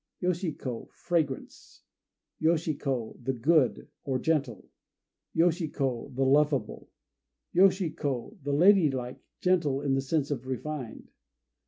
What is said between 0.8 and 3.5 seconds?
"Fragrance." Yoshi ko "The